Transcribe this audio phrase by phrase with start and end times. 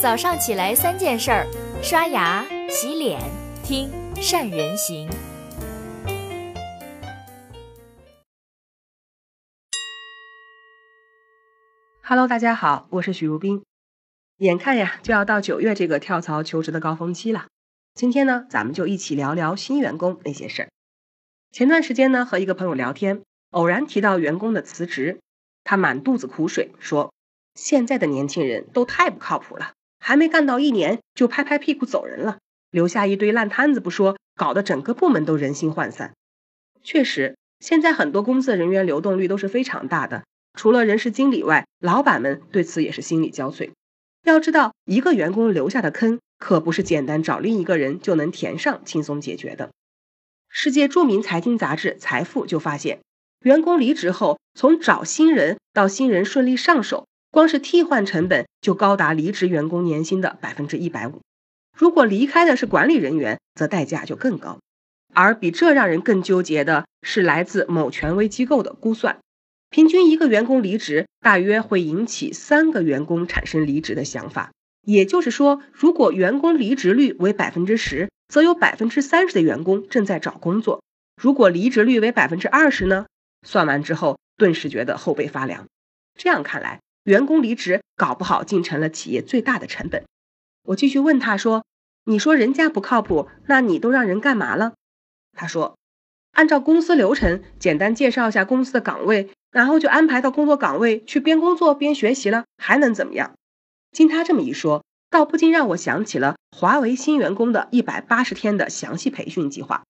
[0.00, 1.44] 早上起来三件事儿：
[1.82, 3.20] 刷牙、洗脸、
[3.64, 5.10] 听善人行。
[12.04, 13.64] Hello，大家好，我是许如冰。
[14.36, 17.48] 眼看呀，就要到九月这个跳槽求职的高峰期了。
[17.94, 20.68] 今天呢，咱们就一起聊聊新员工那些事儿。
[21.50, 25.18] 前段时间呢，和一个朋友聊天，偶然提到员工的辞职，
[25.64, 27.12] 他满肚子苦水，说
[27.56, 29.72] 现在的年轻人都太不靠谱了。
[30.08, 32.38] 还没干到一年就拍拍屁股走人了，
[32.70, 36.14] 留下一堆烂摊子不说，搞得整个部门都人心涣散。
[36.82, 43.72] 确实，现在很多公司的人员流动率都是非常大的，除了人事经理外，老板们对此也是心力交瘁。
[44.24, 49.68] 要知道，一个员工留下的坑，可不是简单找另一个人就能填上、轻松解决的。
[50.48, 53.00] 世界著名财经杂志《财富》就发现，
[53.44, 57.06] 员工离职后，从找新人到新人顺利上手。
[57.30, 61.20] 光是替换成本就高达离职员工年薪的百分之一百五，
[61.76, 64.58] 如果离开的是管理人员，则代价就更高。
[65.14, 69.18] 而比这让人更纠结的是，来自某权威机构的估算，
[69.70, 74.50] 平均一个员工离职，大约会引起三个员工产生离职的想法。
[74.86, 80.80] 也就是说，如果员工离职率为百分之十，则有百分之三十的员工正在找工作；
[81.20, 83.06] 如果离职率为百分之二十呢？
[83.46, 85.66] 算完之后，顿时觉得后背发凉。
[86.14, 86.80] 这样看来。
[87.08, 90.04] 员工离职，搞不好竟成了企业最大的成本。
[90.62, 91.64] 我继续问他说
[92.04, 94.74] ：“你说人家不靠谱，那你都让人干嘛了？”
[95.32, 95.78] 他说
[96.36, 103.34] ：“按照公司流程，简单介绍一下公司的岗位，然后就安排到工作岗位去边工作边学习了，还能怎么样？”
[103.90, 109.82] 经他这么一说，倒不禁让我想起了华为新员工的一百八十天的详细培训计划。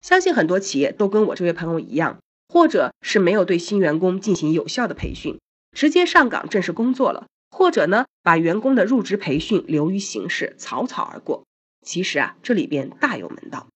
[0.00, 5.40] 相信很多企业都跟我这位朋友一样，或者是没有对新员工进行有效的培训。
[5.76, 11.44] 直接上岗正式工作了，或者呢，把员工的入职培训流于形式，草草而过。
[11.82, 13.68] 其实啊，这里边大有门道。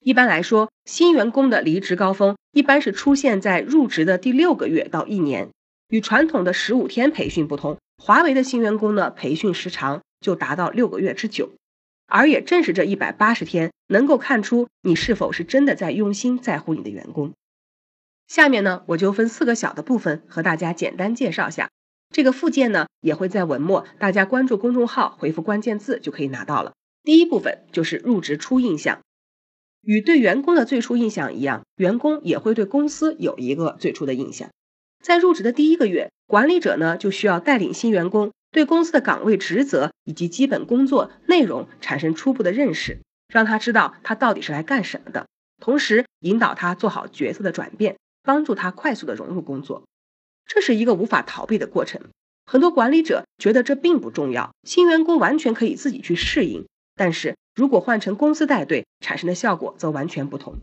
[0.00, 5.50] 一般来说，新员工的离职高峰一般是出现在入职的第六个月到一年。
[5.88, 11.52] 与传统的十五天培训不同，华为的新员工呢，培训时长就达到六个月之久。
[12.08, 17.32] 而也正是这一百八十天，能够看出你是否是真的在用心在乎你的员工。
[18.30, 21.68] 下面呢，我就分四个小的部分和大家简单介绍下。
[22.14, 26.74] 这个附件呢，也会在文末，大家关注公众号回复关键字就可以拿到了。
[27.02, 29.00] 第一部分就是入职初印象，
[29.82, 34.48] 与对员工的最初印象一样，员工也会对公司有一个最初的印象。
[35.02, 45.26] 在入职的第一个月，管理者呢就需要带领新员工对公司的岗位职责以及基本工作内容产生初步的认识，让他知道他到底是来干什么的，
[45.58, 47.96] 同时引导他做好角色的转变。
[48.22, 49.84] 帮助他快速的融入工作，
[50.46, 52.00] 这是一个无法逃避的过程。
[52.46, 56.66] 很多管理者觉得这并不重要，新员工完全可以自己去适应。
[56.96, 60.58] 但是如果换成公司带队，产生的效果则完全不同。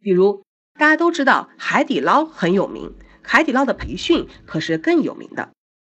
[0.00, 0.42] 比如
[0.74, 5.50] 大家都知道海底捞很有名，海底捞的培训可是更有名的。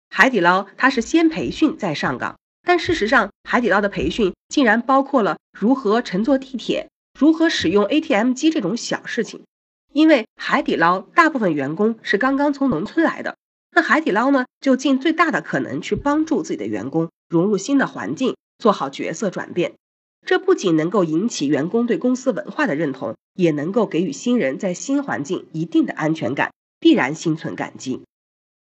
[0.09, 6.89] 海底捞它是先培训再上岗，但事实上海底捞的培训竟然包括了如何乘坐地铁、
[7.19, 9.43] 如何使用 ATM 机这种小事情。
[9.91, 13.37] 因为海底捞大部分员工是刚刚从农村来的，
[13.71, 19.73] 那海底捞呢就尽最大的可能去帮助自己的员工融入新的环境，做好角色转变。
[20.25, 28.03] 这不仅能够引起员工对公司文化的认同，也能够给予新人在新环境一定的安全感，必然心存感激。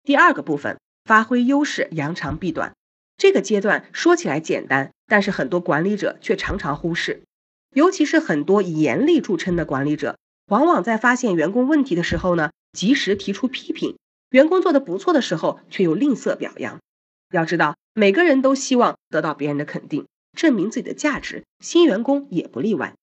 [0.04, 2.74] 第二个部分，发挥优势，扬长避短。
[3.18, 7.24] 这个阶段说起来简单，但是很多管理者却常常忽视，
[7.74, 10.18] 尤其是很多以严厉著称的管理者。
[10.48, 13.96] 往往在发现员工问题的时候呢，及时提出批评；
[14.30, 16.80] 员工做的不错的时候，却又吝啬表扬。
[17.34, 22.94] 要知道，每个人都希望得到别人的肯定，证明自己的价值，新员工也不例外。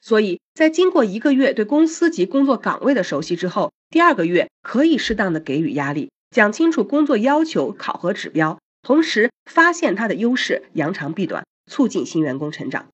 [0.00, 12.88] 所以在经过一个月对公司及工作岗位的熟悉之后，第二个月可以适当的给予压力，讲清楚工作要求、考核指标，同时发现他的优势，扬长避短，促进新员工成长。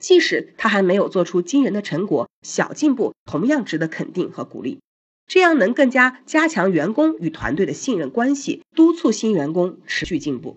[0.00, 4.80] 即使他还没有做出惊人的成果，小进步同样值得肯定和鼓励。
[5.28, 10.56] 这样能更加加强员工与团队的信任关系，督促新员工持续进步。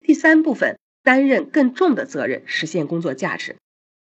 [0.00, 3.56] 第三部分，担任更重的责任，实现工作价值。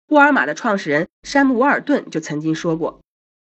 [0.10, 3.00] 沃尔玛的创始人山姆·沃尔顿就曾经说过：“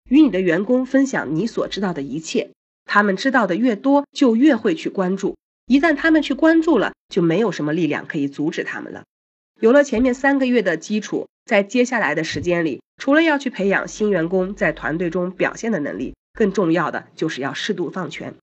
[0.09, 2.49] 与你的员工分享你所知道的一切，
[2.85, 5.35] 他们知道的越多，就越会去关注。
[5.67, 9.03] 一旦他们去关注了，就没有什么力量可以阻止他们了。”
[9.59, 18.35] 有了前面三个月的基础，在接下来的时间里，除了要去培养新员工在团队中表现的能力，更重要的就是要适度放权。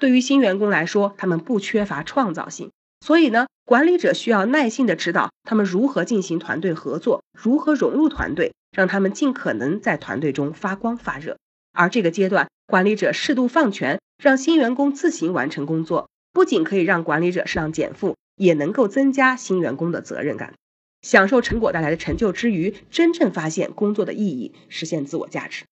[0.00, 2.70] 对于新员工来说，他们不缺乏创造性，
[3.00, 11.36] 所以呢，管理者需要耐心的指导他们如何进行团队合作，如何融入团队，让他们尽可能在团队中发光发热。
[11.72, 20.54] 而这个阶段，管理者适度放权，让新员工自行完成工作，不仅可以让管理者适当减负，也能够增加新员工的责任感，
[21.00, 25.64] 享受成果带来的成就之余，真正发现工作的意义，实现自我价值。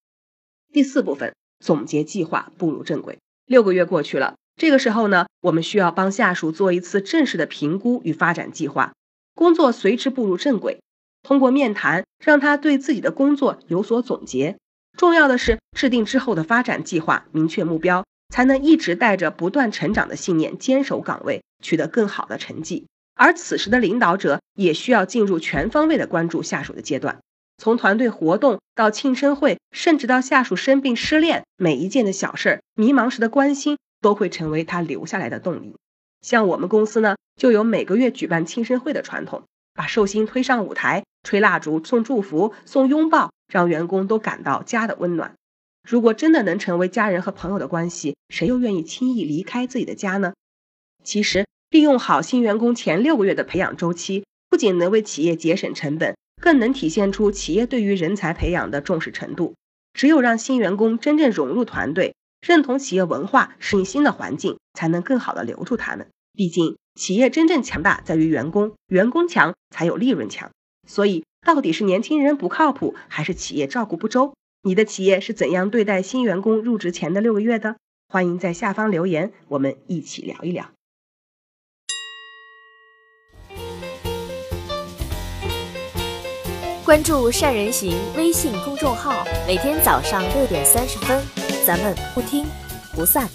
[0.73, 3.19] 第四部分总结计划，步入正轨。
[3.45, 4.37] 六个月过去了。
[4.55, 8.93] 这个时候呢，我们需要帮下属做一次正式的评估与发展计划，
[9.35, 10.79] 工作随之步入正轨。
[11.23, 14.59] 通过面谈，让他对自己的工作有所总结。
[14.97, 22.87] 重要的是制定之后的发展计划，明确目标，才能一直带着不断成长的信念坚守岗位，取得更好的成绩。
[23.15, 27.21] 而此时的领导者也需要进入全方位的关注下属的阶段，
[27.59, 33.77] 从团队活动到庆生会，甚至到下属生病失恋，每一件的小事儿，迷茫时的关心。
[34.03, 35.77] 都会成为他留下来的动力。
[36.23, 39.43] 像我们公司呢，就有每个月举办庆生会的传统，
[39.75, 45.35] 把寿星推上舞台，吹蜡烛、送祝福、送拥抱，让员工都感到家的温暖。
[45.83, 50.35] 如果真的能成为家人和朋友的关系，谁又愿意轻易离开自己的家呢？
[51.03, 59.55] 其实，利用好新员工前六个月的培养周期，不仅能为企业节省成本，更能体现出企业对于人才培养的重视程度。
[59.93, 62.15] 只有让新员工真正融入团队。
[62.41, 66.09] 认同企业文化，适应新的环境，才能更好的留住他们。
[66.33, 70.51] 毕竟，企业真正强大在于员工，员工强才有利润强。
[70.89, 74.33] 所以，到底是年轻人不靠谱，还是企业照顾不周？
[74.63, 77.77] 你的企业是怎样对待新员工入职前的六个月的？
[78.09, 80.71] 欢迎在下方留言，我们一起聊一聊。
[86.85, 91.23] 关注善人行微信公众号，每天早上六点三十分。
[91.65, 92.45] 咱们不听
[92.95, 93.27] 不散。